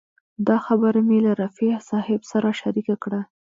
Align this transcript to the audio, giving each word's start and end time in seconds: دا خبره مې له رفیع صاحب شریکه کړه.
دا 0.47 0.57
خبره 0.65 0.99
مې 1.07 1.17
له 1.25 1.31
رفیع 1.41 1.75
صاحب 1.89 2.21
شریکه 2.61 2.95
کړه. 3.03 3.19